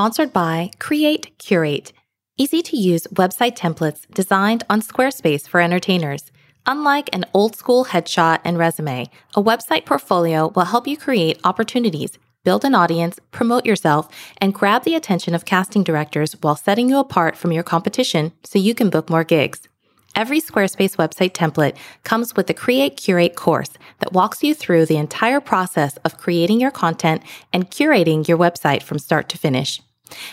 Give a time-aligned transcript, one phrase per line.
[0.00, 1.92] sponsored by Create Curate,
[2.38, 6.32] easy to use website templates designed on Squarespace for entertainers.
[6.64, 12.18] Unlike an old school headshot and resume, a website portfolio will help you create opportunities,
[12.44, 14.08] build an audience, promote yourself,
[14.38, 18.58] and grab the attention of casting directors while setting you apart from your competition so
[18.58, 19.68] you can book more gigs.
[20.16, 24.96] Every Squarespace website template comes with the Create Curate course that walks you through the
[24.96, 27.22] entire process of creating your content
[27.52, 29.82] and curating your website from start to finish.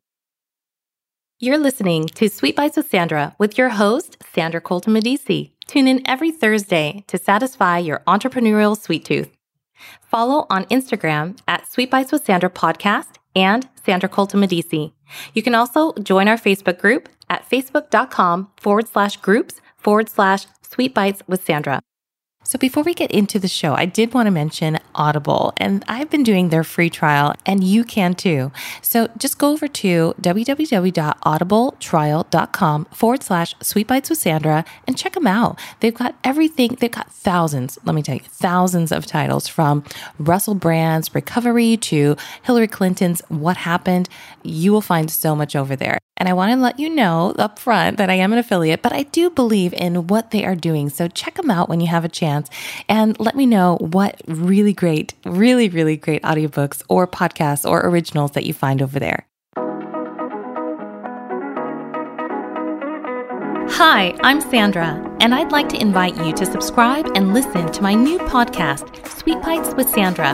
[1.42, 5.54] You're listening to Sweet Bites with Sandra with your host, Sandra Colton Medici.
[5.68, 9.30] Tune in every Thursday to satisfy your entrepreneurial sweet tooth.
[10.02, 14.94] Follow on Instagram at Sweet Bites with Sandra Podcast and Sandra Colton Medici.
[15.34, 20.94] You can also join our Facebook group at facebook.com forward slash groups forward slash sweet
[20.94, 21.80] bites with Sandra.
[22.46, 26.10] So before we get into the show, I did want to mention Audible, and I've
[26.10, 28.52] been doing their free trial, and you can too.
[28.82, 35.28] So just go over to www.audibletrial.com forward slash sweet bites with Sandra and check them
[35.28, 35.60] out.
[35.82, 39.84] They've got everything, they've got thousands, let me tell you, thousands of titles from
[40.18, 44.08] Russell Brand's Recovery to Hillary Clinton's What Happened.
[44.44, 46.00] You will find so much over there.
[46.20, 48.92] And I want to let you know up front that I am an affiliate, but
[48.92, 50.90] I do believe in what they are doing.
[50.90, 52.50] So check them out when you have a chance
[52.90, 58.32] and let me know what really great, really, really great audiobooks or podcasts or originals
[58.32, 59.29] that you find over there.
[63.72, 67.94] Hi, I'm Sandra, and I'd like to invite you to subscribe and listen to my
[67.94, 70.34] new podcast, Sweet Bites with Sandra.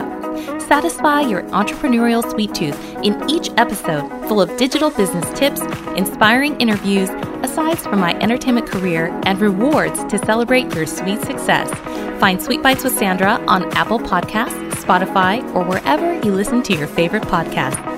[0.60, 5.60] Satisfy your entrepreneurial sweet tooth in each episode, full of digital business tips,
[5.96, 7.08] inspiring interviews,
[7.42, 11.70] asides from my entertainment career, and rewards to celebrate your sweet success.
[12.18, 16.88] Find Sweet Bites with Sandra on Apple Podcasts, Spotify, or wherever you listen to your
[16.88, 17.95] favorite podcast.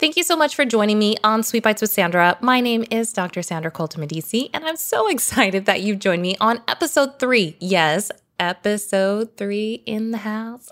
[0.00, 2.38] Thank you so much for joining me on Sweet Bites with Sandra.
[2.40, 3.42] My name is Dr.
[3.42, 7.54] Sandra Colton Medici, and I'm so excited that you've joined me on episode three.
[7.60, 10.68] Yes, episode three in the house.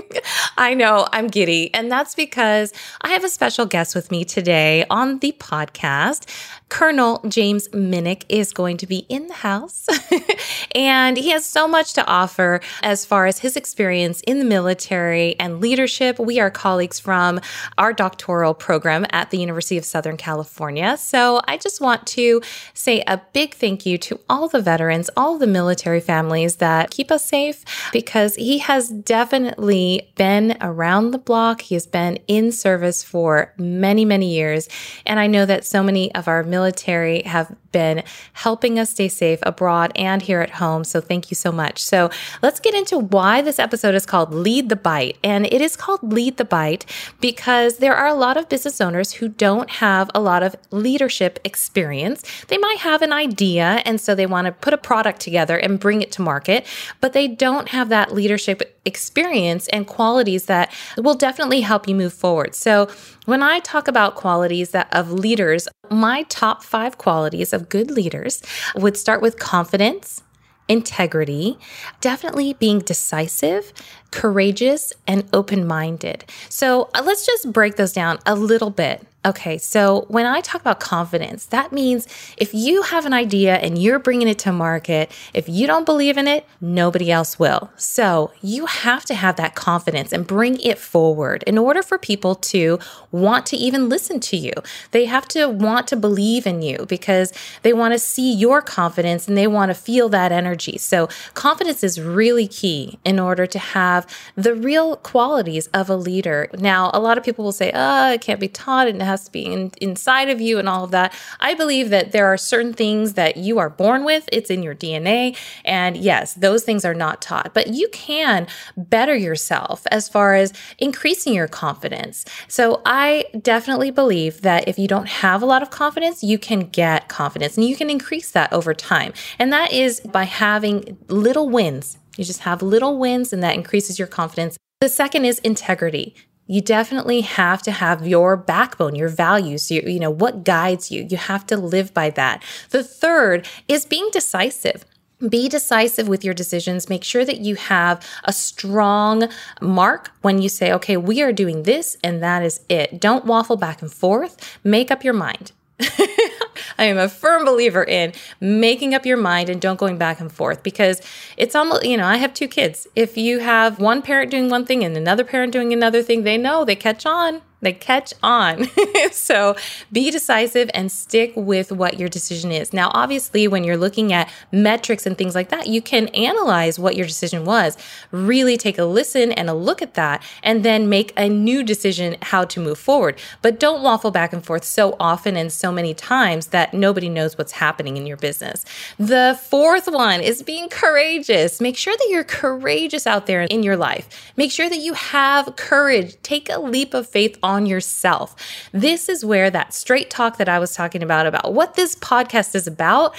[0.56, 4.86] I know I'm giddy, and that's because I have a special guest with me today
[4.88, 6.26] on the podcast.
[6.68, 9.86] Colonel James Minnick is going to be in the house,
[10.74, 15.34] and he has so much to offer as far as his experience in the military
[15.40, 16.18] and leadership.
[16.18, 17.40] We are colleagues from
[17.78, 20.96] our doctoral program at the University of Southern California.
[20.98, 22.40] So I just want to
[22.74, 27.07] say a big thank you to all the veterans, all the military families that keep
[27.10, 31.62] us safe, because he has definitely been around the block.
[31.62, 34.68] He has been in service for many, many years.
[35.06, 38.02] And I know that so many of our military military have been
[38.32, 40.84] helping us stay safe abroad and here at home.
[40.84, 41.82] So thank you so much.
[41.82, 42.10] So
[42.42, 45.18] let's get into why this episode is called Lead the Bite.
[45.22, 46.86] And it is called Lead the Bite
[47.20, 51.38] because there are a lot of business owners who don't have a lot of leadership
[51.44, 52.24] experience.
[52.48, 55.78] They might have an idea and so they want to put a product together and
[55.78, 56.66] bring it to market,
[57.00, 62.12] but they don't have that leadership experience and qualities that will definitely help you move
[62.12, 62.54] forward.
[62.54, 62.88] So
[63.26, 68.42] when I talk about qualities that of leaders, my top 5 qualities of good leaders
[68.74, 70.22] would start with confidence,
[70.68, 71.58] integrity,
[72.00, 73.72] definitely being decisive,
[74.10, 76.24] courageous, and open minded.
[76.48, 79.06] So uh, let's just break those down a little bit.
[79.26, 82.06] Okay, so when I talk about confidence, that means
[82.36, 86.16] if you have an idea and you're bringing it to market, if you don't believe
[86.16, 87.68] in it, nobody else will.
[87.76, 92.36] So you have to have that confidence and bring it forward in order for people
[92.36, 92.78] to
[93.10, 94.52] want to even listen to you.
[94.92, 97.32] They have to want to believe in you because
[97.62, 100.78] they want to see your confidence and they want to feel that energy.
[100.78, 104.06] So confidence is really key in order to have
[104.36, 106.48] the real qualities of a leader.
[106.56, 109.32] Now, a lot of people will say, oh, it can't be taught and has to
[109.32, 111.12] be in, inside of you and all of that.
[111.40, 114.74] I believe that there are certain things that you are born with, it's in your
[114.74, 115.36] DNA.
[115.64, 118.46] And yes, those things are not taught, but you can
[118.76, 122.24] better yourself as far as increasing your confidence.
[122.46, 126.60] So I definitely believe that if you don't have a lot of confidence, you can
[126.60, 129.12] get confidence and you can increase that over time.
[129.38, 131.98] And that is by having little wins.
[132.16, 134.56] You just have little wins and that increases your confidence.
[134.80, 136.14] The second is integrity
[136.48, 141.06] you definitely have to have your backbone, your values, you, you know, what guides you.
[141.08, 142.42] You have to live by that.
[142.70, 144.84] The third is being decisive.
[145.28, 146.88] Be decisive with your decisions.
[146.88, 149.28] Make sure that you have a strong
[149.60, 152.98] mark when you say, okay, we are doing this and that is it.
[152.98, 154.58] Don't waffle back and forth.
[154.64, 155.52] Make up your mind.
[156.78, 160.30] I am a firm believer in making up your mind and don't going back and
[160.32, 161.02] forth because
[161.36, 162.86] it's almost, you know, I have two kids.
[162.94, 166.38] If you have one parent doing one thing and another parent doing another thing, they
[166.38, 167.42] know they catch on.
[167.60, 168.68] They catch on.
[169.12, 169.56] so
[169.90, 172.72] be decisive and stick with what your decision is.
[172.72, 176.96] Now, obviously, when you're looking at metrics and things like that, you can analyze what
[176.96, 177.76] your decision was,
[178.12, 182.16] really take a listen and a look at that, and then make a new decision
[182.22, 183.18] how to move forward.
[183.42, 187.36] But don't waffle back and forth so often and so many times that nobody knows
[187.36, 188.64] what's happening in your business.
[188.98, 191.60] The fourth one is being courageous.
[191.60, 194.32] Make sure that you're courageous out there in your life.
[194.36, 196.16] Make sure that you have courage.
[196.22, 198.36] Take a leap of faith on yourself.
[198.72, 202.54] This is where that straight talk that I was talking about, about what this podcast
[202.54, 203.16] is about,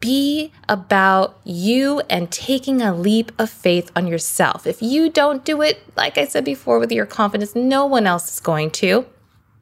[0.00, 4.66] be about you and taking a leap of faith on yourself.
[4.66, 8.32] If you don't do it, like I said before, with your confidence, no one else
[8.32, 9.04] is going to.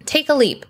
[0.05, 0.65] Take a leap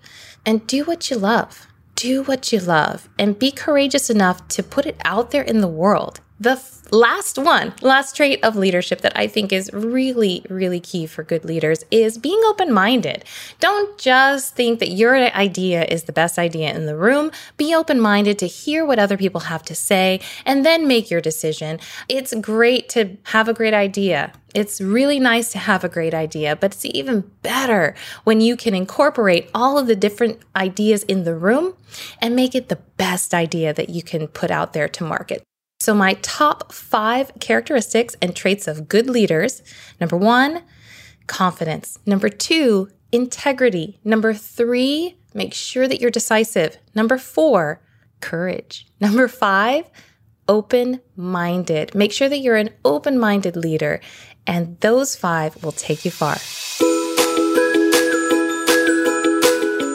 [0.45, 1.67] and do what you love.
[1.95, 5.67] Do what you love and be courageous enough to put it out there in the
[5.67, 6.21] world.
[6.39, 11.07] The f- last one, last trait of leadership that I think is really, really key
[11.07, 13.25] for good leaders is being open minded.
[13.59, 17.31] Don't just think that your idea is the best idea in the room.
[17.57, 21.21] Be open minded to hear what other people have to say and then make your
[21.21, 21.79] decision.
[22.07, 24.31] It's great to have a great idea.
[24.53, 27.95] It's really nice to have a great idea, but it's even better
[28.25, 31.73] when you can incorporate all of the different ideas in the room
[32.21, 35.41] and make it the best idea that you can put out there to market.
[35.79, 39.61] So, my top five characteristics and traits of good leaders
[39.99, 40.63] number one,
[41.27, 41.99] confidence.
[42.05, 43.99] Number two, integrity.
[44.03, 46.77] Number three, make sure that you're decisive.
[46.95, 47.81] Number four,
[48.21, 48.87] courage.
[48.99, 49.89] Number five,
[50.47, 51.93] open minded.
[51.93, 54.01] Make sure that you're an open minded leader,
[54.45, 56.37] and those five will take you far.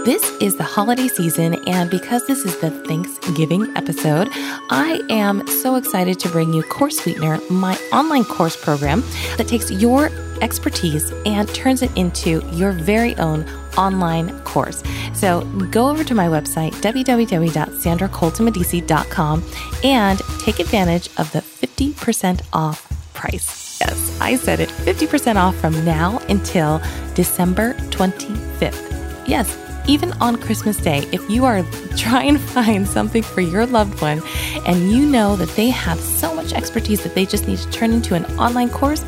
[0.05, 5.77] This is the holiday season, and because this is the Thanksgiving episode, I am so
[5.77, 9.05] excited to bring you Course Sweetener, my online course program
[9.37, 10.11] that takes your
[10.41, 14.83] expertise and turns it into your very own online course.
[15.15, 19.45] So go over to my website, www.sandracoltonmedici.com,
[19.85, 23.79] and take advantage of the 50% off price.
[23.81, 26.83] Yes, I said it 50% off from now until
[27.15, 28.89] December 25th.
[29.29, 29.57] Yes,
[29.87, 31.63] even on Christmas Day, if you are
[31.97, 34.23] trying to find something for your loved one
[34.67, 37.93] and you know that they have so much expertise that they just need to turn
[37.93, 39.05] into an online course,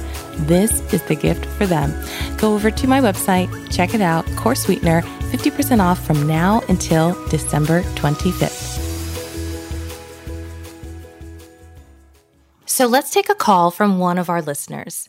[0.47, 1.94] this is the gift for them.
[2.38, 7.15] Go over to my website, check it out, Course Sweetener, 50% off from now until
[7.29, 8.81] December 25th.
[12.67, 15.09] So let's take a call from one of our listeners.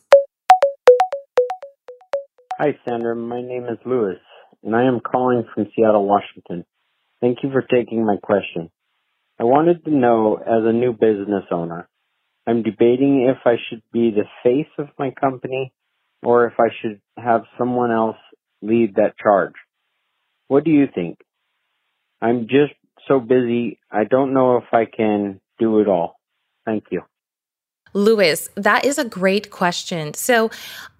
[2.59, 3.15] Hi, Sandra.
[3.15, 4.19] My name is Lewis
[4.65, 6.65] and I am calling from Seattle, Washington.
[7.21, 8.71] Thank you for taking my question.
[9.39, 11.87] I wanted to know, as a new business owner,
[12.47, 15.71] I'm debating if I should be the face of my company
[16.23, 18.17] or if I should have someone else
[18.61, 19.53] lead that charge.
[20.47, 21.19] What do you think?
[22.21, 22.73] I'm just
[23.07, 26.19] so busy, I don't know if I can do it all.
[26.65, 27.01] Thank you.
[27.95, 30.13] Lewis, that is a great question.
[30.13, 30.51] So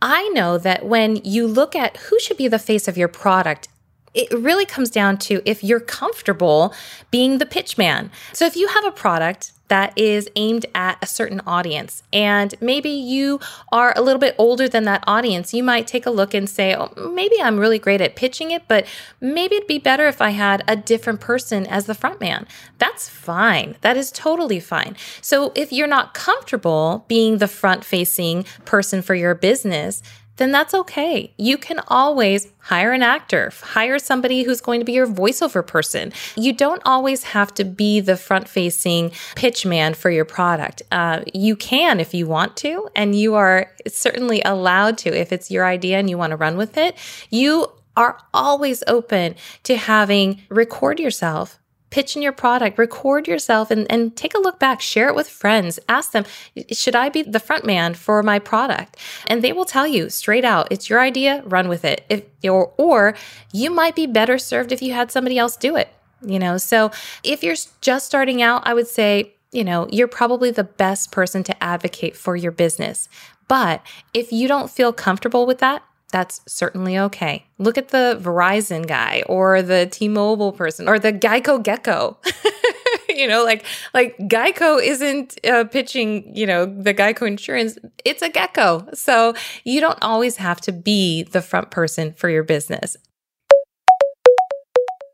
[0.02, 3.68] I know that when you look at who should be the face of your product,
[4.14, 6.74] it really comes down to if you're comfortable
[7.12, 8.10] being the pitch man.
[8.32, 12.04] So if you have a product that is aimed at a certain audience.
[12.14, 13.40] And maybe you
[13.72, 15.54] are a little bit older than that audience.
[15.54, 18.68] You might take a look and say, oh, maybe I'm really great at pitching it,
[18.68, 18.86] but
[19.20, 22.48] maybe it'd be better if I had a different person as the front man.
[22.78, 23.76] That's fine.
[23.82, 24.96] That is totally fine.
[25.22, 30.04] So if you're not comfortable being the front facing person for your business,
[30.38, 31.34] then that's okay.
[31.38, 36.12] You can always hire an actor, hire somebody who's going to be your voiceover person.
[36.36, 40.82] You don't always have to be the front facing pitch man for your product.
[40.92, 45.52] Uh, you can if you want to, and you are certainly allowed to if it's
[45.52, 46.96] your idea and you want to run with it.
[47.30, 51.60] You are always open to having record yourself
[51.96, 55.80] pitching your product, record yourself and, and take a look back, share it with friends,
[55.88, 56.26] ask them,
[56.74, 58.98] should I be the front man for my product?
[59.28, 62.04] And they will tell you straight out, it's your idea, run with it.
[62.10, 63.16] If or, or
[63.54, 65.88] you might be better served if you had somebody else do it.
[66.22, 66.92] You know, so
[67.24, 71.46] if you're just starting out, I would say, you know, you're probably the best person
[71.46, 73.08] to advocate for your business.
[73.48, 73.82] But
[74.14, 75.82] if you don't feel comfortable with that,
[76.16, 77.46] that's certainly okay.
[77.58, 82.18] Look at the Verizon guy or the T-Mobile person or the Geico Gecko.
[83.10, 87.78] you know, like like Geico isn't uh, pitching, you know, the Geico insurance.
[88.06, 88.88] It's a gecko.
[88.94, 89.34] So
[89.66, 92.96] you don't always have to be the front person for your business.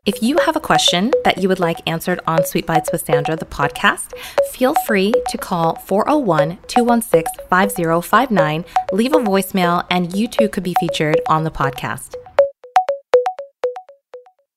[0.04, 3.36] If you have a question that you would like answered on Sweet Bites with Sandra,
[3.36, 4.12] the podcast,
[4.50, 10.74] feel free to call 401 216 5059, leave a voicemail, and you too could be
[10.80, 12.16] featured on the podcast.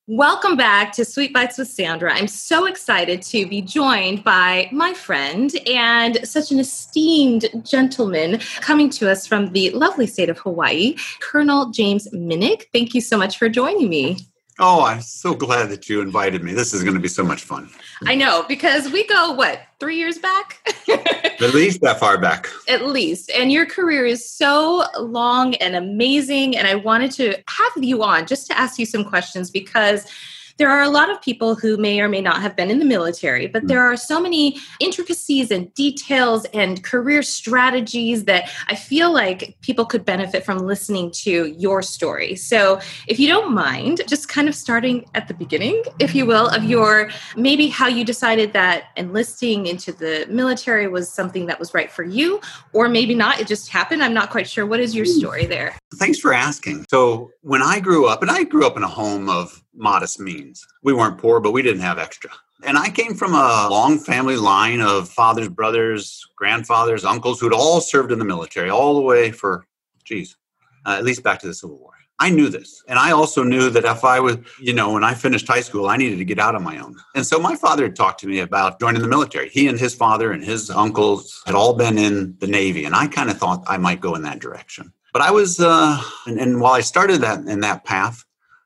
[0.07, 2.11] Welcome back to Sweet Bites with Sandra.
[2.11, 8.89] I'm so excited to be joined by my friend and such an esteemed gentleman coming
[8.89, 12.63] to us from the lovely state of Hawaii, Colonel James Minnick.
[12.73, 14.17] Thank you so much for joining me.
[14.57, 16.53] Oh, I'm so glad that you invited me.
[16.53, 17.69] This is going to be so much fun.
[18.05, 20.59] I know because we go what three years back,
[20.89, 23.29] at least that far back, at least.
[23.31, 26.55] And your career is so long and amazing.
[26.55, 30.09] And I wanted to have you on just to ask you some questions because
[30.57, 32.85] there are a lot of people who may or may not have been in the
[32.85, 33.67] military, but hmm.
[33.67, 39.85] there are so many intricacies and details and career strategies that I feel like people
[39.85, 42.35] could benefit from listening to your story.
[42.35, 46.47] So, if you don't mind, just kind of starting at the beginning, if you will,
[46.47, 51.74] of your maybe how you decided that enlisting into the military was something that was
[51.74, 52.39] right for you,
[52.74, 54.03] or maybe not, it just happened.
[54.03, 54.65] I'm not quite sure.
[54.65, 55.77] What is your story there?
[55.95, 56.85] Thanks for asking.
[56.89, 60.65] So, when I grew up, and I grew up in a home of modest means.
[60.84, 62.32] We weren't poor, but we didn't have extra.
[62.63, 67.82] And I came from a long family line of fathers, brothers, grandfathers, uncles who'd all
[67.82, 69.65] served in the military, all the way for,
[70.03, 70.38] geez,
[70.86, 71.91] uh, at least back to the Civil War.
[72.20, 72.82] I knew this.
[72.88, 75.88] And I also knew that if I was, you know, when I finished high school,
[75.88, 76.96] I needed to get out on my own.
[77.13, 79.50] And so my father had talked to me about joining the military.
[79.50, 82.86] He and his father and his uncles had all been in the Navy.
[82.86, 84.94] And I kind of thought I might go in that direction.
[85.12, 88.25] But I was, uh, and, and while I started that in that path,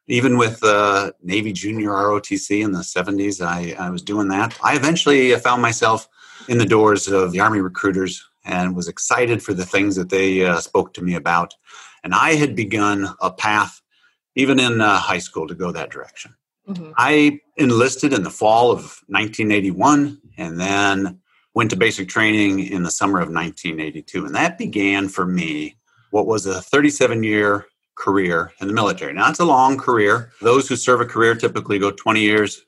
[0.10, 4.58] even with uh, Navy Junior ROTC in the 70s, I, I was doing that.
[4.64, 6.10] I eventually found myself
[6.48, 10.44] in the doors of the Army recruiters and was excited for the things that they
[10.44, 11.54] uh, spoke to me about.
[12.04, 13.82] And I had begun a path,
[14.36, 16.34] even in uh, high school, to go that direction.
[16.68, 16.92] Mm-hmm.
[16.98, 21.20] I enlisted in the fall of 1981 and then
[21.54, 24.26] went to basic training in the summer of 1982.
[24.26, 25.76] And that began for me
[26.10, 27.68] what was a 37 year
[28.00, 29.14] career in the military.
[29.14, 30.32] Now, it's a long career.
[30.42, 32.66] Those who serve a career typically go 20 years,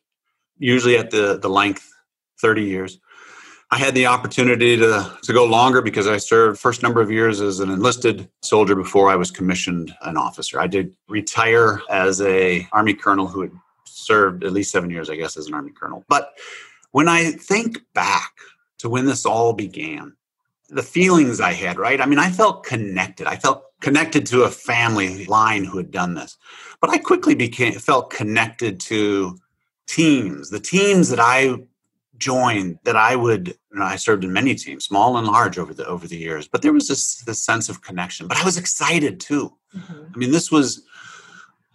[0.60, 1.92] usually at the, the length
[2.40, 3.00] 30 years.
[3.74, 7.40] I had the opportunity to, to go longer because I served first number of years
[7.40, 10.60] as an enlisted soldier before I was commissioned an officer.
[10.60, 13.52] I did retire as a Army colonel who had
[13.86, 16.04] served at least seven years, I guess, as an Army colonel.
[16.10, 16.34] But
[16.92, 18.34] when I think back
[18.80, 20.18] to when this all began,
[20.70, 22.02] the feelings I had, right?
[22.02, 23.28] I mean, I felt connected.
[23.28, 26.38] I felt connected to a family line who had done this.
[26.80, 29.38] But I quickly became felt connected to
[29.88, 31.56] teams, the teams that I
[32.18, 35.74] joined that I would you know, I served in many teams, small and large over
[35.74, 36.48] the over the years.
[36.48, 38.28] But there was this this sense of connection.
[38.28, 39.54] But I was excited too.
[39.76, 40.14] Mm-hmm.
[40.14, 40.84] I mean, this was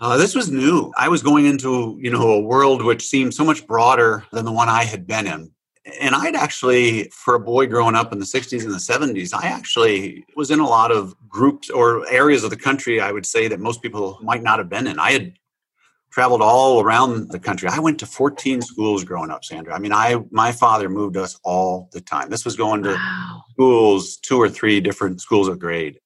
[0.00, 0.92] uh, this was new.
[0.96, 4.52] I was going into you know a world which seemed so much broader than the
[4.52, 5.50] one I had been in
[6.00, 9.46] and I'd actually, for a boy growing up in the 60s and the 70s, I
[9.46, 13.48] actually was in a lot of groups or areas of the country I would say
[13.48, 14.98] that most people might not have been in.
[14.98, 15.34] I had
[16.10, 17.68] traveled all around the country.
[17.68, 19.74] I went to 14 schools growing up, Sandra.
[19.74, 22.30] I mean, I my father moved us all the time.
[22.30, 23.44] This was going to wow.
[23.50, 26.00] schools, two or three different schools of grade.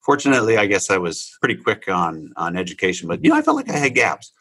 [0.00, 3.56] Fortunately, I guess I was pretty quick on on education, but you know, I felt
[3.56, 4.32] like I had gaps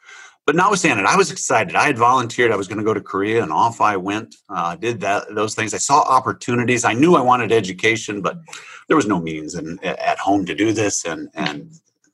[0.46, 1.76] but notwithstanding, I was excited.
[1.76, 2.52] I had volunteered.
[2.52, 4.36] I was going to go to Korea, and off I went.
[4.50, 5.74] Uh, did that those things.
[5.74, 6.84] I saw opportunities.
[6.84, 8.40] I knew I wanted education, but
[8.88, 11.06] there was no means in, at home to do this.
[11.06, 11.72] And and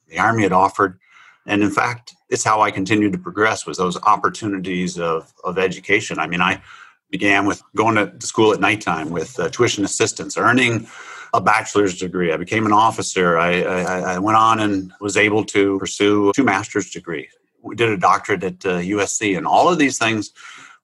[0.07, 0.99] the army had offered,
[1.47, 6.19] and in fact, it's how I continued to progress was those opportunities of of education.
[6.19, 6.61] I mean, I
[7.09, 10.87] began with going to school at nighttime with uh, tuition assistance, earning
[11.33, 12.31] a bachelor's degree.
[12.31, 13.39] I became an officer.
[13.39, 17.89] I, I, I, went on and was able to pursue two master's degrees we did
[17.89, 20.31] a doctorate at uh, USC, and all of these things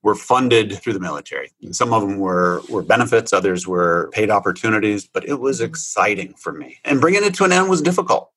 [0.05, 1.51] were funded through the military.
[1.71, 6.53] Some of them were were benefits, others were paid opportunities, but it was exciting for
[6.53, 6.79] me.
[6.85, 8.31] And bringing it to an end was difficult.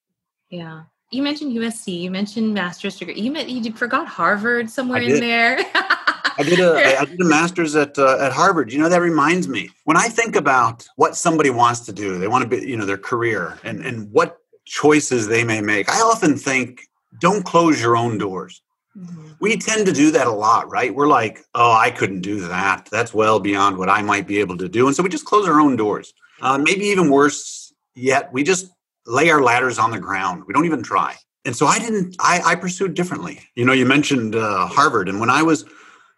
[0.49, 0.85] Yeah.
[1.11, 2.01] You mentioned USC.
[2.01, 3.21] You mentioned master's degree.
[3.21, 5.59] You meant you forgot Harvard somewhere in there.
[5.75, 8.73] I did a I did a master's at uh, at Harvard.
[8.73, 12.29] You know that reminds me when I think about what somebody wants to do, they
[12.29, 15.89] want to be you know their career and and what choices they may make.
[15.91, 16.88] I often think
[17.21, 18.63] don't close your own doors.
[18.97, 19.29] Mm-hmm.
[19.41, 20.95] We tend to do that a lot, right?
[20.95, 22.89] We're like, oh, I couldn't do that.
[22.91, 24.87] That's well beyond what I might be able to do.
[24.87, 26.13] And so we just close our own doors.
[26.41, 28.71] Uh, maybe even worse yet, we just
[29.07, 30.45] lay our ladders on the ground.
[30.47, 31.17] We don't even try.
[31.45, 33.41] And so I didn't, I, I pursued differently.
[33.55, 35.09] You know, you mentioned uh, Harvard.
[35.09, 35.65] And when I was,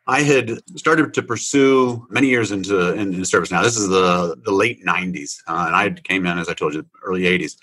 [0.07, 3.63] I had started to pursue many years into, in service now.
[3.63, 5.37] This is the, the late 90s.
[5.47, 7.57] Uh, and I came in, as I told you, early 80s.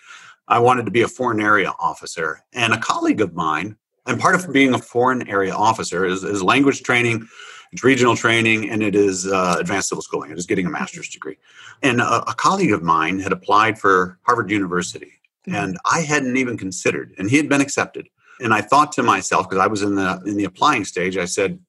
[0.47, 2.43] I wanted to be a foreign area officer.
[2.53, 6.41] And a colleague of mine, and part of being a foreign area officer is, is
[6.41, 7.27] language training,
[7.71, 10.31] it's regional training, and it is uh, advanced civil schooling.
[10.31, 11.37] It is getting a master's degree.
[11.83, 15.11] And a, a colleague of mine had applied for Harvard University,
[15.47, 15.55] mm-hmm.
[15.55, 18.07] and I hadn't even considered, and he had been accepted.
[18.39, 21.25] And I thought to myself, because I was in the in the applying stage, I
[21.25, 21.59] said,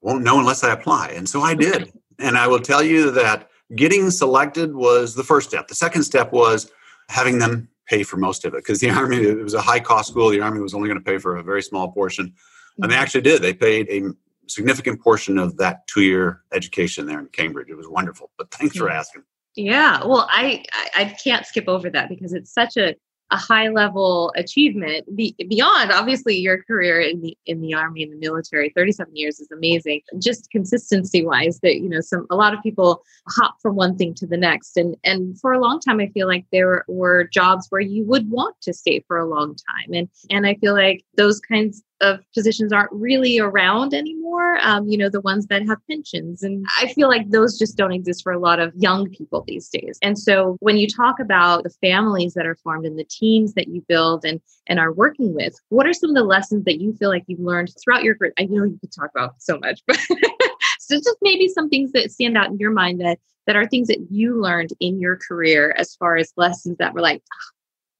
[0.00, 1.92] "Won't know unless I apply." And so I did.
[2.18, 5.66] And I will tell you that getting selected was the first step.
[5.66, 6.70] The second step was
[7.08, 10.10] having them pay for most of it because the army it was a high cost
[10.10, 10.30] school.
[10.30, 12.32] The army was only going to pay for a very small portion.
[12.78, 13.02] And they mm-hmm.
[13.02, 13.42] actually did.
[13.42, 14.10] They paid a
[14.46, 17.68] significant portion of that two year education there in cambridge.
[17.68, 19.22] It was wonderful but thanks for asking.
[19.56, 20.04] Yeah.
[20.04, 20.64] Well I,
[20.96, 22.94] I can't skip over that because it's such a
[23.32, 25.04] a high level achievement.
[25.16, 29.40] Be, beyond obviously your career in the in the army and the military 37 years
[29.40, 30.02] is amazing.
[30.18, 34.14] Just consistency wise that you know some a lot of people hop from one thing
[34.14, 34.76] to the next.
[34.76, 38.30] And and for a long time i feel like there were jobs where you would
[38.30, 39.94] want to stay for a long time.
[39.94, 44.58] And and i feel like those kinds of positions aren't really around anymore.
[44.60, 46.42] Um, you know, the ones that have pensions.
[46.42, 49.68] And I feel like those just don't exist for a lot of young people these
[49.68, 49.98] days.
[50.02, 53.68] And so when you talk about the families that are formed and the teams that
[53.68, 56.92] you build and and are working with, what are some of the lessons that you
[56.94, 58.32] feel like you've learned throughout your career?
[58.38, 59.98] I know you could talk about so much, but
[60.78, 63.88] so just maybe some things that stand out in your mind that that are things
[63.88, 67.22] that you learned in your career as far as lessons that were like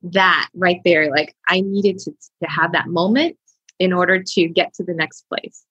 [0.03, 3.37] that right there like i needed to, to have that moment
[3.83, 5.65] in order to get to the next place?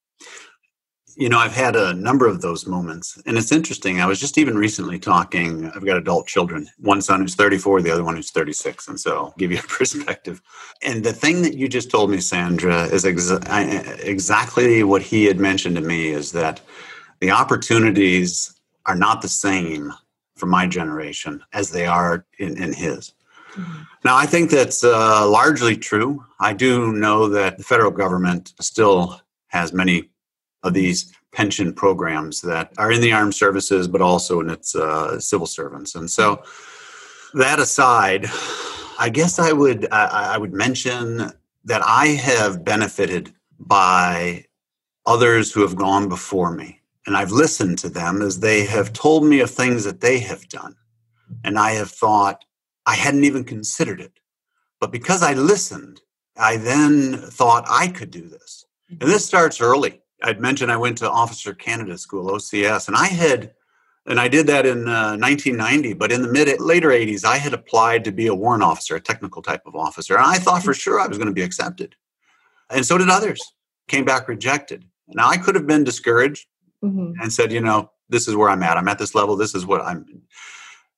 [1.16, 3.22] You know, I've had a number of those moments.
[3.26, 4.02] And it's interesting.
[4.02, 7.92] I was just even recently talking, I've got adult children, one son who's 34, the
[7.92, 8.88] other one who's 36.
[8.90, 10.42] And so I'll give you a perspective.
[10.84, 15.40] And the thing that you just told me, Sandra, is exa- exactly what he had
[15.40, 16.60] mentioned to me is that
[17.22, 19.94] the opportunities are not the same
[20.36, 23.14] for my generation as they are in, in his.
[24.04, 26.26] Now, I think that's uh, largely true.
[26.40, 30.10] I do know that the federal government still has many
[30.64, 35.20] of these pension programs that are in the armed services, but also in its uh,
[35.20, 35.96] civil servants.
[35.96, 36.44] And so,
[37.34, 38.26] that aside,
[39.00, 41.32] I guess I would I, I would mention
[41.64, 44.46] that I have benefited by
[45.06, 49.24] others who have gone before me, and I've listened to them as they have told
[49.26, 50.76] me of things that they have done,
[51.44, 52.44] and I have thought,
[52.86, 54.14] I hadn't even considered it.
[54.80, 56.02] But because I listened,
[56.38, 58.66] I then thought I could do this.
[58.90, 59.10] And mm-hmm.
[59.10, 60.02] this starts early.
[60.24, 63.54] I'd mentioned I went to Officer Candidate School, OCS, and I had,
[64.06, 65.94] and I did that in uh, 1990.
[65.94, 69.02] But in the mid later 80s, I had applied to be a warrant officer, a
[69.02, 71.96] technical type of officer, and I thought for sure I was going to be accepted,
[72.70, 73.42] and so did others.
[73.88, 74.86] Came back rejected.
[75.08, 76.48] Now I could have been discouraged
[76.84, 77.20] mm-hmm.
[77.22, 78.78] and said, you know, this is where I'm at.
[78.78, 79.36] I'm at this level.
[79.36, 80.06] This is what I'm.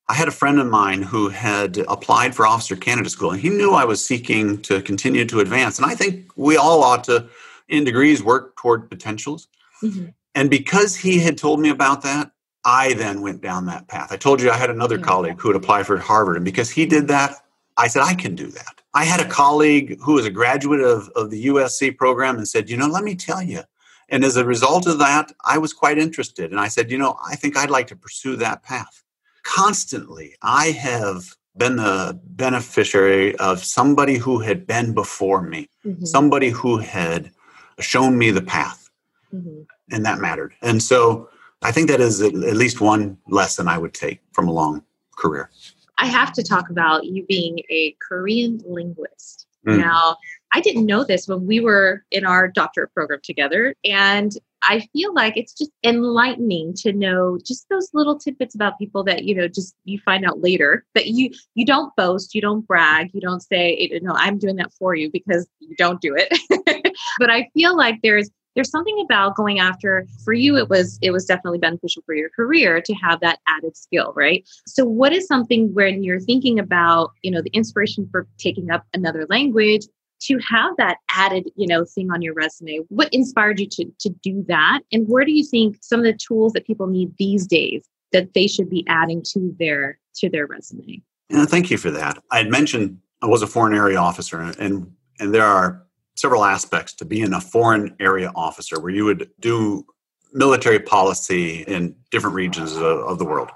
[0.10, 3.50] I had a friend of mine who had applied for officer candidate school, and he
[3.50, 5.80] knew I was seeking to continue to advance.
[5.80, 7.30] And I think we all ought to,
[7.70, 9.48] in degrees, work toward potentials.
[9.82, 10.08] Mm-hmm.
[10.36, 12.32] And because he had told me about that,
[12.66, 14.12] I then went down that path.
[14.12, 15.06] I told you I had another yeah.
[15.06, 17.36] colleague who had applied for Harvard, and because he did that,
[17.78, 18.82] I said, I can do that.
[18.94, 22.70] I had a colleague who was a graduate of, of the USC program and said,
[22.70, 23.62] You know, let me tell you.
[24.10, 26.52] And as a result of that, I was quite interested.
[26.52, 29.03] And I said, You know, I think I'd like to pursue that path
[29.44, 31.24] constantly I have
[31.56, 36.06] been the beneficiary of somebody who had been before me, mm-hmm.
[36.06, 37.32] somebody who had
[37.80, 38.90] shown me the path.
[39.34, 39.62] Mm-hmm.
[39.92, 40.54] And that mattered.
[40.62, 41.30] And so
[41.62, 44.84] I think that is at least one lesson I would take from a long
[45.16, 45.50] career.
[45.98, 49.48] I have to talk about you being a Korean linguist.
[49.68, 49.80] Mm.
[49.80, 50.18] Now,
[50.52, 53.76] I didn't know this when we were in our doctorate program together.
[53.86, 54.32] And
[54.64, 59.24] I feel like it's just enlightening to know just those little tidbits about people that,
[59.24, 63.10] you know, just you find out later that you you don't boast, you don't brag,
[63.14, 66.96] you don't say, no, I'm doing that for you because you don't do it.
[67.20, 71.12] but I feel like there's there's something about going after for you it was it
[71.12, 75.26] was definitely beneficial for your career to have that added skill right so what is
[75.28, 79.88] something when you're thinking about you know the inspiration for taking up another language
[80.28, 82.80] to have that added you know thing on your resume.
[82.90, 84.82] What inspired you to to do that?
[84.92, 88.34] And where do you think some of the tools that people need these days that
[88.34, 91.02] they should be adding to their to their resume?
[91.30, 92.22] Yeah thank you for that.
[92.32, 95.84] I had mentioned i was a foreign area officer and and there are
[96.16, 99.86] several aspects to being a foreign area officer where you would do
[100.34, 103.50] military policy in different regions of, of the world.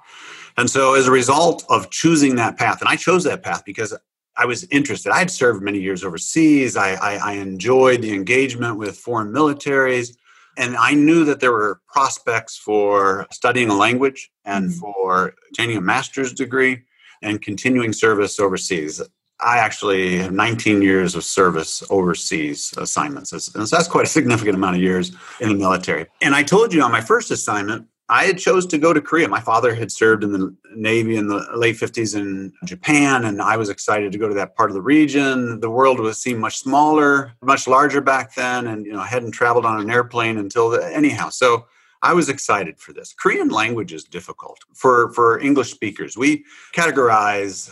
[0.57, 3.93] And so as a result of choosing that path and i chose that path because
[4.37, 5.11] I was interested.
[5.11, 6.77] I had served many years overseas.
[6.77, 10.15] I, I, I enjoyed the engagement with foreign militaries.
[10.57, 14.79] And I knew that there were prospects for studying a language and mm-hmm.
[14.79, 16.83] for obtaining a master's degree
[17.21, 19.01] and continuing service overseas.
[19.39, 23.31] I actually have 19 years of service overseas assignments.
[23.31, 26.07] And so that's quite a significant amount of years in the military.
[26.21, 29.27] And I told you on my first assignment, I had chose to go to Korea.
[29.27, 33.57] My father had served in the Navy in the late 50s in Japan, and I
[33.57, 35.59] was excited to go to that part of the region.
[35.59, 39.31] The world was seemed much smaller, much larger back then, and you know, I hadn't
[39.31, 41.29] traveled on an airplane until the, anyhow.
[41.29, 41.65] So
[42.01, 43.13] I was excited for this.
[43.13, 46.15] Korean language is difficult for for English speakers.
[46.15, 47.71] We categorize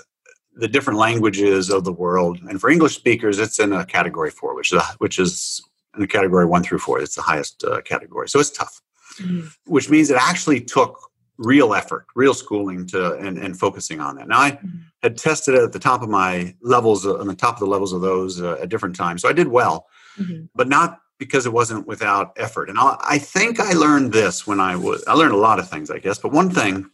[0.57, 4.53] the different languages of the world, and for English speakers, it's in a category four,
[4.53, 5.63] which is which is
[5.95, 6.99] in a category one through four.
[6.99, 8.81] It's the highest uh, category, so it's tough
[9.19, 9.47] mm-hmm.
[9.65, 14.27] which means it actually took real effort, real schooling to and, and focusing on that.
[14.27, 14.77] Now I mm-hmm.
[15.03, 17.65] had tested it at the top of my levels, uh, on the top of the
[17.65, 20.45] levels of those uh, at different times, so I did well, mm-hmm.
[20.55, 22.69] but not because it wasn't without effort.
[22.69, 25.69] And I, I think I learned this when I was I learned a lot of
[25.69, 26.89] things, I guess, but one thing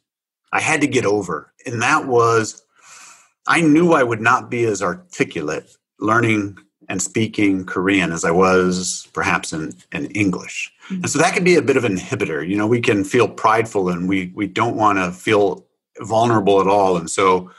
[0.51, 2.63] I had to get over, and that was
[3.47, 6.57] I knew I would not be as articulate learning
[6.91, 10.73] and speaking Korean as I was perhaps in, in English.
[10.85, 10.95] Mm-hmm.
[10.95, 12.45] And so that can be a bit of an inhibitor.
[12.45, 15.65] You know, we can feel prideful and we, we don't want to feel
[16.01, 16.97] vulnerable at all.
[16.97, 17.49] And so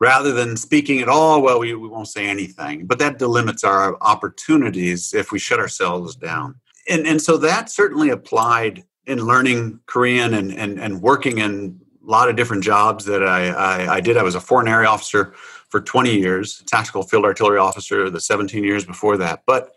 [0.00, 2.84] rather than speaking at all, well, we, we won't say anything.
[2.84, 6.56] But that delimits our opportunities if we shut ourselves down.
[6.86, 12.10] And, and so that certainly applied in learning Korean and, and, and working in a
[12.10, 14.18] lot of different jobs that I, I, I did.
[14.18, 15.34] I was a foreign area officer
[15.74, 19.42] for 20 years, tactical field artillery officer the 17 years before that.
[19.44, 19.74] But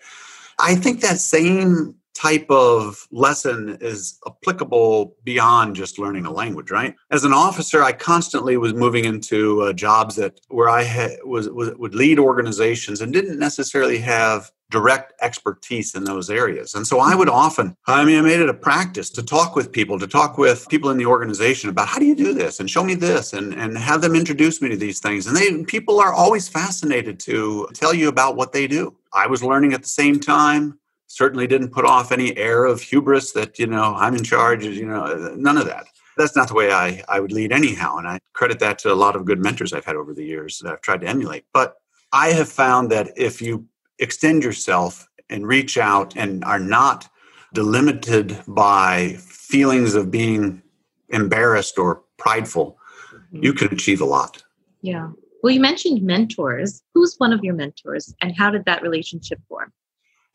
[0.60, 6.96] I think that same type of lesson is applicable beyond just learning a language right
[7.12, 11.48] as an officer i constantly was moving into uh, jobs that where i had, was,
[11.50, 16.76] was would lead organizations and didn't necessarily have direct expertise in those areas.
[16.76, 17.38] And so I would mm-hmm.
[17.38, 20.68] often, I mean, I made it a practice to talk with people, to talk with
[20.70, 23.54] people in the organization about how do you do this and show me this and,
[23.54, 25.28] and have them introduce me to these things.
[25.28, 28.96] And they people are always fascinated to tell you about what they do.
[29.14, 30.78] I was learning at the same time.
[31.08, 34.86] Certainly didn't put off any air of hubris that, you know, I'm in charge, you
[34.86, 35.88] know, none of that.
[36.18, 37.98] That's not the way I, I would lead anyhow.
[37.98, 40.60] And I credit that to a lot of good mentors I've had over the years
[40.60, 41.46] that I've tried to emulate.
[41.54, 41.76] But
[42.12, 43.68] I have found that if you
[44.00, 47.10] extend yourself and reach out and are not
[47.54, 50.62] delimited by feelings of being
[51.10, 52.78] embarrassed or prideful,
[53.12, 53.44] mm-hmm.
[53.44, 54.44] you can achieve a lot.
[54.82, 55.12] Yeah.
[55.44, 56.82] Well, you mentioned mentors.
[56.94, 59.72] Who's one of your mentors and how did that relationship form?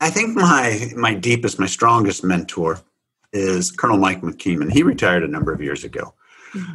[0.01, 2.81] I think my my deepest, my strongest mentor
[3.33, 4.72] is Colonel Mike McKeeman.
[4.72, 6.14] He retired a number of years ago.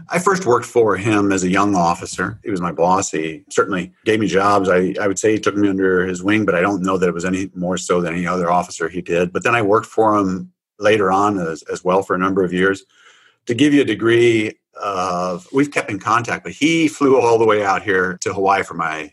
[0.10, 2.40] I first worked for him as a young officer.
[2.44, 3.12] He was my boss.
[3.12, 4.70] He certainly gave me jobs.
[4.70, 7.08] I, I would say he took me under his wing, but I don't know that
[7.08, 9.32] it was any more so than any other officer he did.
[9.32, 12.54] But then I worked for him later on as, as well for a number of
[12.54, 12.84] years.
[13.46, 17.46] To give you a degree of, we've kept in contact, but he flew all the
[17.46, 19.12] way out here to Hawaii for my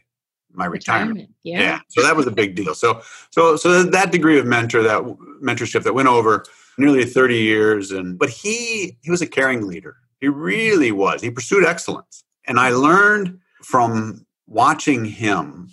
[0.56, 1.14] my retirement.
[1.14, 1.34] retirement.
[1.42, 1.60] Yeah.
[1.60, 1.80] yeah.
[1.88, 2.74] So that was a big deal.
[2.74, 5.02] So so so that degree of mentor, that
[5.42, 6.44] mentorship that went over
[6.78, 11.20] nearly 30 years and but he he was a caring leader he really was.
[11.20, 12.24] He pursued excellence.
[12.46, 15.68] And I learned from watching him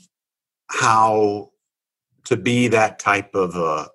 [0.68, 1.52] how
[2.26, 3.88] to be that type of a,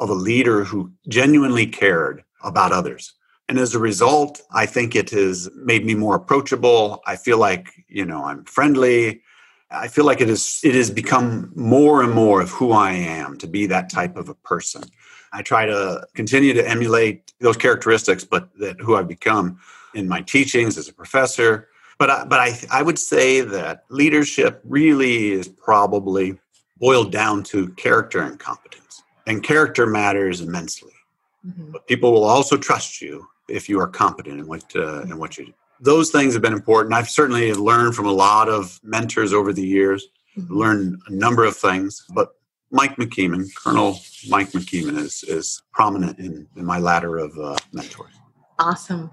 [0.00, 3.14] of a leader who genuinely cared about others.
[3.48, 7.02] And as a result, I think it has made me more approachable.
[7.06, 9.22] I feel like, you know, I'm friendly.
[9.70, 13.38] I feel like it is it has become more and more of who I am
[13.38, 14.82] to be that type of a person.
[15.32, 19.58] I try to continue to emulate those characteristics, but that who I've become
[19.94, 21.68] in my teachings as a professor.
[21.98, 26.38] But I, but I, I would say that leadership really is probably
[26.78, 29.02] boiled down to character and competence.
[29.26, 30.92] And character matters immensely.
[31.46, 31.72] Mm-hmm.
[31.72, 35.38] But people will also trust you if you are competent in what, uh, in what
[35.38, 35.52] you do.
[35.80, 36.94] Those things have been important.
[36.94, 40.52] I've certainly learned from a lot of mentors over the years, mm-hmm.
[40.52, 42.04] learned a number of things.
[42.14, 42.34] But
[42.70, 48.12] Mike McKeeman, Colonel Mike McKeeman, is, is prominent in, in my ladder of uh, mentors.
[48.58, 49.10] Awesome.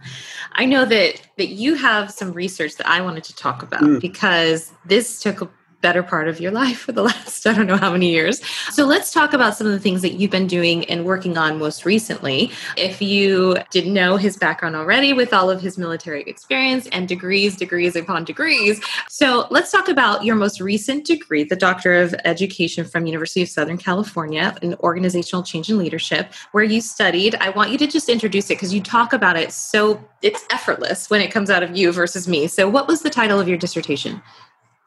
[0.54, 4.00] I know that that you have some research that I wanted to talk about mm.
[4.00, 5.50] because this took a
[5.82, 8.42] better part of your life for the last I don't know how many years.
[8.72, 11.58] So let's talk about some of the things that you've been doing and working on
[11.58, 12.52] most recently.
[12.78, 17.58] If you didn't know his background already with all of his military experience and degrees,
[17.58, 18.82] degrees upon degrees.
[19.10, 23.50] So let's talk about your most recent degree, the Doctor of Education from University of
[23.50, 27.36] Southern California in Organizational Change and Leadership, where you studied.
[27.36, 31.10] I want you to just introduce it because you talk about it so it's effortless
[31.10, 32.48] when it comes out of you versus me.
[32.48, 34.22] So what was the title of your dissertation?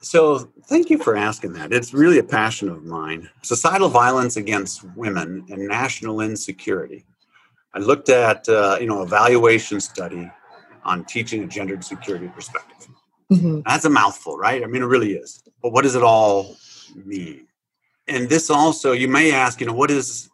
[0.05, 1.73] So, thank you for asking that.
[1.73, 3.31] It's really a passion of mine.
[3.41, 7.07] Societal violence against women and national insecurity.
[7.73, 10.31] I looked at, uh, you know, evaluation study
[10.85, 12.89] on teaching a gendered security perspective.
[13.33, 13.61] Mm-hmm.
[13.65, 14.63] That's a mouthful, right?
[14.63, 15.43] I mean, it really is.
[15.63, 16.55] But what does it all
[16.95, 17.47] mean?
[18.07, 20.29] And this also, you may ask, you know, what is?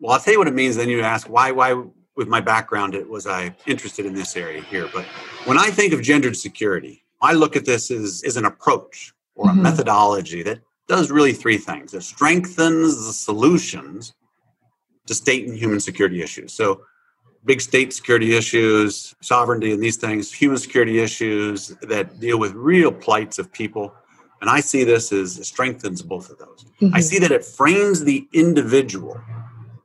[0.00, 0.74] Well, I'll tell you what it means.
[0.74, 1.52] Then you ask, why?
[1.52, 1.80] Why?
[2.16, 4.88] With my background, it was I interested in this area here.
[4.92, 5.04] But
[5.46, 9.48] when I think of gendered security, I look at this as, as an approach or
[9.48, 9.62] a mm-hmm.
[9.62, 11.94] methodology that does really three things.
[11.94, 14.14] It strengthens the solutions
[15.06, 16.52] to state and human security issues.
[16.52, 16.82] So,
[17.44, 22.90] big state security issues, sovereignty, and these things, human security issues that deal with real
[22.90, 23.94] plights of people.
[24.40, 26.64] And I see this as strengthens both of those.
[26.80, 26.94] Mm-hmm.
[26.94, 29.20] I see that it frames the individual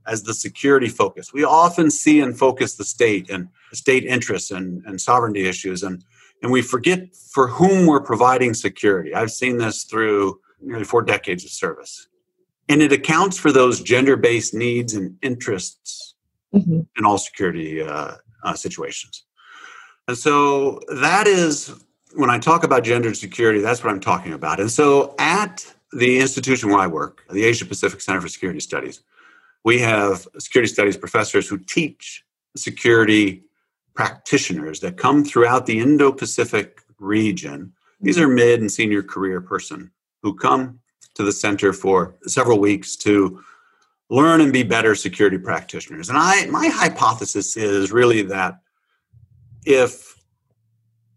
[0.08, 1.34] as the security focus.
[1.34, 5.84] We often see and focus the state and state interests and, and sovereignty issues.
[5.84, 6.04] And
[6.42, 9.14] and we forget for whom we're providing security.
[9.14, 12.08] I've seen this through nearly four decades of service.
[12.68, 16.16] And it accounts for those gender based needs and interests
[16.54, 16.82] mm-hmm.
[16.98, 19.26] in all security uh, uh, situations.
[20.08, 21.74] And so that is
[22.16, 24.60] when I talk about gender security, that's what I'm talking about.
[24.60, 29.02] And so at the institution where I work, the Asia Pacific Center for Security Studies,
[29.64, 32.24] we have security studies professors who teach
[32.56, 33.44] security
[34.00, 37.74] practitioners that come throughout the Indo Pacific region.
[38.00, 39.92] These are mid and senior career person
[40.24, 40.80] who come
[41.16, 43.44] to the center for several weeks to
[44.10, 46.08] learn and be better security practitioners.
[46.08, 48.62] And I my hypothesis is really that
[49.66, 50.16] if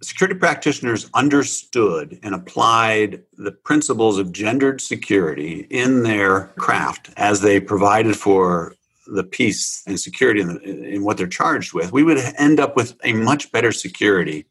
[0.03, 7.61] security practitioners understood and applied the principles of gendered security in their craft as they
[7.61, 8.75] provided for
[9.07, 12.77] the peace and security in, the, in what they're charged with, we would end up
[12.77, 14.47] with a much better security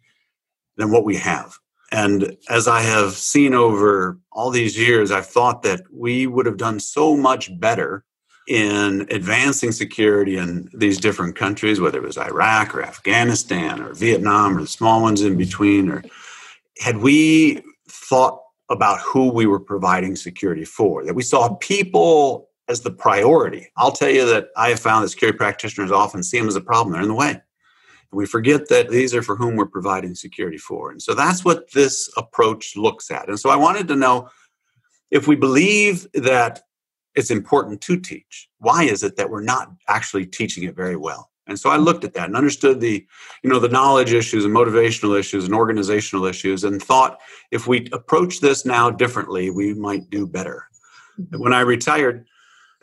[0.78, 1.58] than what we have.
[1.92, 6.58] And as I have seen over all these years, I've thought that we would have
[6.58, 8.06] done so much better
[8.48, 14.58] in advancing security in these different countries, whether it was Iraq or Afghanistan or Vietnam
[14.58, 16.04] or the small ones in between, or
[16.80, 22.82] had we thought about who we were providing security for, that we saw people as
[22.82, 23.68] the priority.
[23.78, 26.62] I'll tell you that I have found that security practitioners often see them as a
[26.62, 26.94] problem.
[26.94, 27.32] They're in the way.
[27.32, 27.42] And
[28.12, 30.90] we forget that these are for whom we're providing security for.
[30.90, 33.28] And so that's what this approach looks at.
[33.28, 34.30] And so I wanted to know
[35.12, 36.62] if we believe that
[37.14, 41.30] it's important to teach, why is it that we're not actually teaching it very well?
[41.48, 43.06] And so I looked at that and understood the,
[43.44, 47.20] you know, the knowledge issues and motivational issues and organizational issues and thought
[47.52, 50.68] if we approach this now differently, we might do better.
[51.20, 51.42] Mm-hmm.
[51.42, 52.26] When I retired,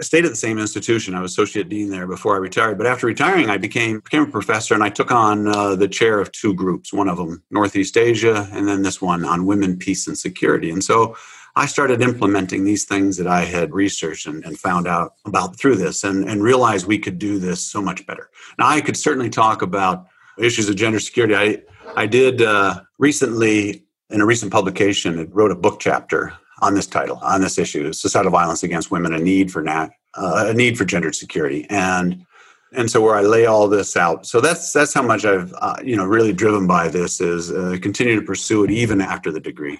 [0.01, 1.15] I stayed at the same institution.
[1.15, 2.79] I was associate dean there before I retired.
[2.79, 6.21] But after retiring, I became became a professor, and I took on uh, the chair
[6.21, 6.93] of two groups.
[6.93, 10.71] One of them Northeast Asia, and then this one on women, peace, and security.
[10.71, 11.17] And so
[11.57, 15.77] I started implementing these things that I had researched and, and found out about through
[15.77, 18.31] this, and, and realized we could do this so much better.
[18.57, 20.07] Now, I could certainly talk about
[20.39, 21.35] issues of gender security.
[21.35, 21.63] I
[21.97, 25.19] I did uh, recently in a recent publication.
[25.19, 29.13] I wrote a book chapter on this title, on this issue, societal violence against women,
[29.15, 32.25] a need for nat, uh, a need for gendered security, and
[32.73, 34.27] and so where I lay all this out.
[34.27, 37.77] So that's that's how much I've uh, you know really driven by this is uh,
[37.81, 39.79] continue to pursue it even after the degree.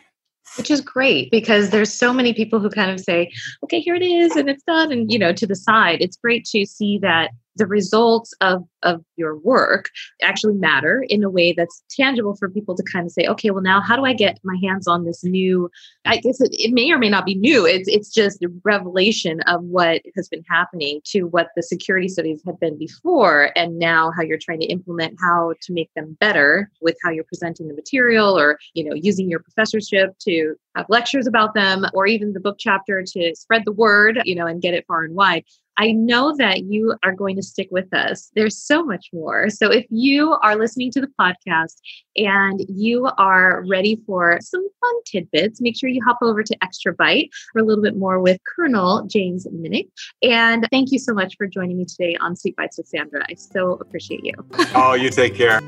[0.57, 3.31] Which is great because there's so many people who kind of say,
[3.63, 4.91] okay, here it is and it's done.
[4.91, 9.05] And, you know, to the side, it's great to see that the results of, of
[9.17, 9.91] your work
[10.23, 13.63] actually matter in a way that's tangible for people to kind of say, okay, well,
[13.63, 15.71] now how do I get my hands on this new?
[16.05, 17.67] I guess it, it may or may not be new.
[17.67, 22.43] It's, it's just a revelation of what has been happening to what the security studies
[22.47, 26.71] have been before, and now how you're trying to implement how to make them better
[26.81, 31.27] with how you're presenting the material or, you know, using your professorship to have lectures
[31.27, 34.75] about them or even the book chapter to spread the word, you know, and get
[34.75, 35.45] it far and wide.
[35.79, 38.31] I know that you are going to stick with us.
[38.35, 39.49] There's so much more.
[39.49, 41.77] So if you are listening to the podcast
[42.17, 46.93] and you are ready for some fun tidbits, make sure you hop over to Extra
[46.93, 49.89] Bite for a little bit more with Colonel James Minnick.
[50.23, 53.25] And thank you so much for joining me today on Sweet Bites with Sandra.
[53.29, 54.35] I so appreciate you.
[54.75, 55.61] oh, you take care.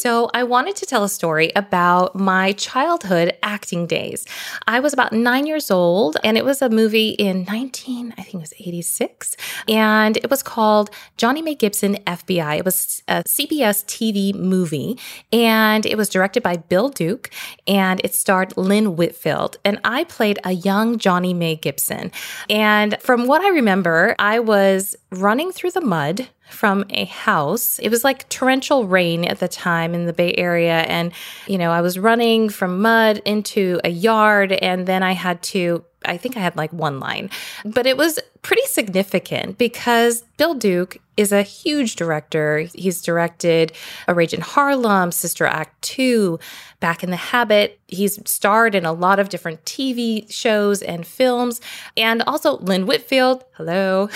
[0.00, 4.24] So, I wanted to tell a story about my childhood acting days.
[4.66, 8.36] I was about nine years old, and it was a movie in 19, I think
[8.36, 9.36] it was 86,
[9.68, 12.56] and it was called Johnnie Mae Gibson FBI.
[12.56, 14.98] It was a CBS TV movie,
[15.34, 17.28] and it was directed by Bill Duke,
[17.66, 19.58] and it starred Lynn Whitfield.
[19.66, 22.10] And I played a young Johnnie Mae Gibson.
[22.48, 27.78] And from what I remember, I was running through the mud from a house.
[27.78, 30.80] It was like torrential rain at the time in the Bay Area.
[30.80, 31.12] And,
[31.46, 35.84] you know, I was running from mud into a yard and then I had to
[36.04, 37.30] I think I had like one line,
[37.64, 42.60] but it was pretty significant because Bill Duke is a huge director.
[42.74, 43.72] He's directed
[44.08, 46.38] A Rage in Harlem, Sister Act 2,
[46.80, 47.78] Back in the Habit.
[47.88, 51.60] He's starred in a lot of different TV shows and films.
[51.94, 54.08] And also Lynn Whitfield, hello,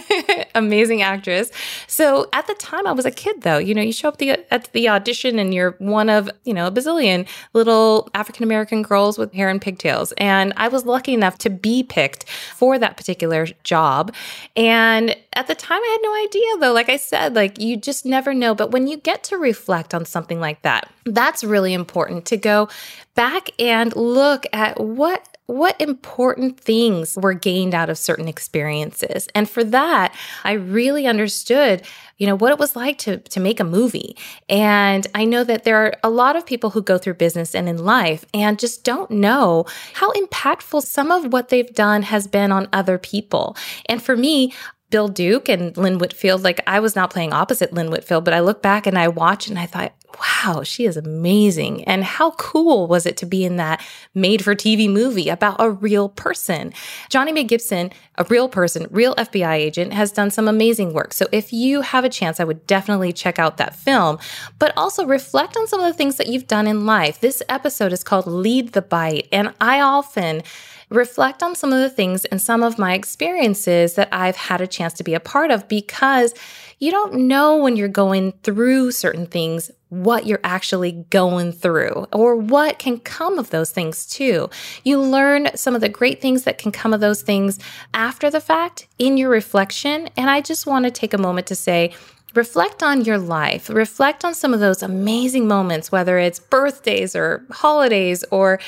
[0.56, 1.52] amazing actress.
[1.86, 4.30] So at the time I was a kid though, you know, you show up the,
[4.52, 9.16] at the audition and you're one of, you know, a bazillion little African American girls
[9.16, 10.12] with hair and pigtails.
[10.18, 14.14] And I was lucky enough to be picked for that particular job.
[14.56, 16.72] And at the time, I had no idea though.
[16.72, 18.54] Like I said, like you just never know.
[18.54, 22.68] But when you get to reflect on something like that, that's really important to go
[23.14, 29.28] back and look at what what important things were gained out of certain experiences.
[29.34, 31.82] And for that, I really understood,
[32.18, 34.14] you know, what it was like to to make a movie.
[34.50, 37.66] And I know that there are a lot of people who go through business and
[37.66, 42.52] in life and just don't know how impactful some of what they've done has been
[42.52, 43.56] on other people.
[43.86, 44.52] And for me,
[44.90, 48.40] Bill Duke and Lynn Whitfield, like I was not playing opposite Lynn Whitfield, but I
[48.40, 51.84] look back and I watch and I thought, wow, she is amazing.
[51.84, 55.70] And how cool was it to be in that made for TV movie about a
[55.70, 56.72] real person?
[57.08, 61.12] Johnnie Mae Gibson, a real person, real FBI agent, has done some amazing work.
[61.12, 64.18] So if you have a chance, I would definitely check out that film,
[64.58, 67.20] but also reflect on some of the things that you've done in life.
[67.20, 69.28] This episode is called Lead the Bite.
[69.30, 70.42] And I often
[70.90, 74.66] reflect on some of the things and some of my experiences that I've had a
[74.66, 76.34] chance to be a part of because
[76.78, 82.36] you don't know when you're going through certain things what you're actually going through or
[82.36, 84.50] what can come of those things too.
[84.84, 87.58] You learn some of the great things that can come of those things
[87.94, 90.10] after the fact in your reflection.
[90.16, 91.94] And I just want to take a moment to say,
[92.38, 93.68] reflect on your life.
[93.68, 98.60] Reflect on some of those amazing moments, whether it's birthdays or holidays or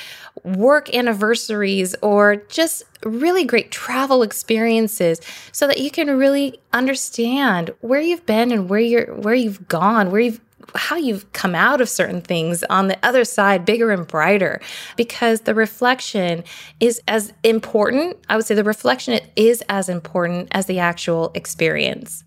[0.42, 5.20] work anniversaries or just really great travel experiences
[5.52, 10.10] so that you can really understand where you've been and where you're where you've gone,
[10.10, 10.40] where you've
[10.74, 14.60] how you've come out of certain things on the other side bigger and brighter
[14.96, 16.44] because the reflection
[16.78, 22.22] is as important i would say the reflection is as important as the actual experience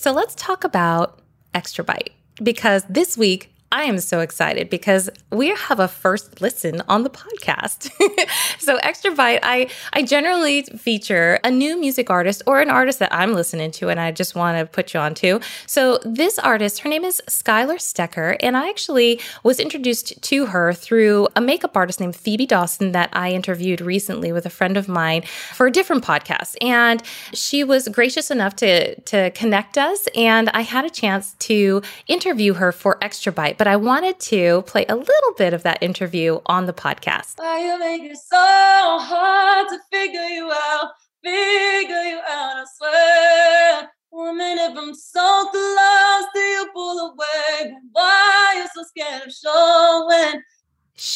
[0.00, 1.20] So let's talk about
[1.52, 6.82] Extra Bite because this week I am so excited because we have a first listen
[6.88, 7.88] on the podcast.
[8.58, 13.14] so Extra Bite, I I generally feature a new music artist or an artist that
[13.14, 15.40] I'm listening to and I just want to put you on to.
[15.66, 20.72] So this artist, her name is Skylar Stecker, and I actually was introduced to her
[20.72, 24.88] through a makeup artist named Phoebe Dawson that I interviewed recently with a friend of
[24.88, 25.22] mine
[25.54, 26.56] for a different podcast.
[26.60, 31.82] And she was gracious enough to to connect us and I had a chance to
[32.08, 35.82] interview her for Extra Bite but I wanted to play a little bit of that
[35.82, 37.34] interview on the podcast.
[37.36, 40.92] Why you make it so hard to figure you out,
[41.22, 42.99] figure you out, I swear.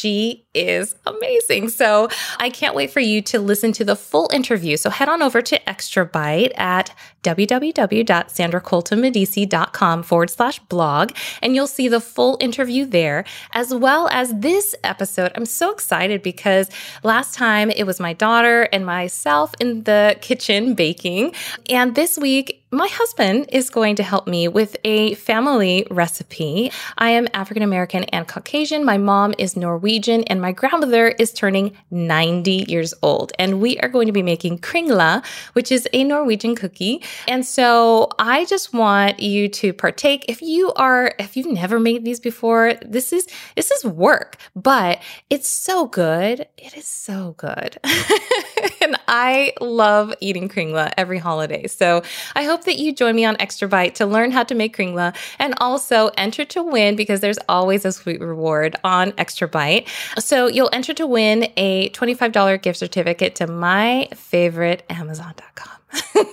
[0.05, 1.69] She is amazing.
[1.69, 4.77] So I can't wait for you to listen to the full interview.
[4.77, 11.87] So head on over to Extra Bite at www.sandracoltonmedici.com forward slash blog, and you'll see
[11.87, 15.31] the full interview there, as well as this episode.
[15.33, 16.69] I'm so excited because
[17.01, 21.33] last time it was my daughter and myself in the kitchen baking.
[21.67, 26.71] And this week, my husband is going to help me with a family recipe.
[26.97, 28.83] I am African American and Caucasian.
[28.83, 33.31] My mom is Norwegian, and my grandmother is turning 90 years old.
[33.37, 37.03] And we are going to be making kringla, which is a Norwegian cookie.
[37.27, 40.25] And so I just want you to partake.
[40.27, 45.01] If you are, if you've never made these before, this is this is work, but
[45.29, 46.47] it's so good.
[46.57, 47.77] It is so good.
[48.81, 51.67] and I love eating kringla every holiday.
[51.67, 52.01] So
[52.35, 54.77] I hope hope that you join me on Extra Bite to learn how to make
[54.77, 59.89] kringla and also enter to win because there's always a sweet reward on Extra Bite.
[60.17, 65.73] So you'll enter to win a $25 gift certificate to my favorite Amazon.com.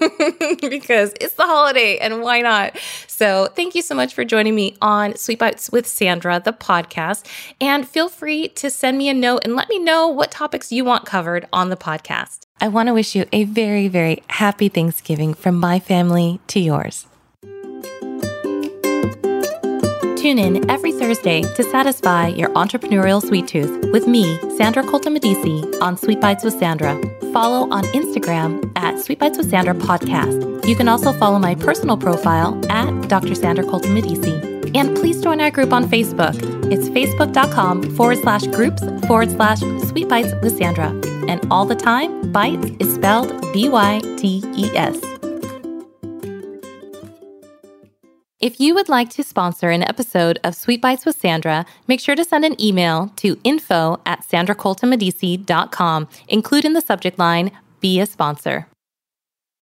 [0.70, 2.78] because it's the holiday and why not?
[3.06, 7.26] So, thank you so much for joining me on Sweet Bytes with Sandra, the podcast.
[7.60, 10.84] And feel free to send me a note and let me know what topics you
[10.84, 12.46] want covered on the podcast.
[12.62, 17.08] I want to wish you a very, very happy Thanksgiving from my family to yours.
[20.22, 25.64] Tune in every Thursday to satisfy your entrepreneurial sweet tooth with me, Sandra Colton Medici,
[25.80, 26.94] on Sweet Bytes with Sandra.
[27.32, 30.64] Follow on Instagram at Sweet Bytes with Sandra Podcast.
[30.64, 33.34] You can also follow my personal profile at Dr.
[33.34, 34.34] Sandra Colton Medici.
[34.78, 36.36] And please join our group on Facebook.
[36.70, 41.11] It's facebook.com forward slash groups forward slash Sweet Bytes with Sandra.
[41.28, 45.00] And all the time, Bites is spelled B Y T E S.
[48.42, 52.16] If you would like to sponsor an episode of Sweet Bytes with Sandra, make sure
[52.16, 56.08] to send an email to info at sandracoltonmedici.com.
[56.26, 58.66] Include in the subject line, be a sponsor.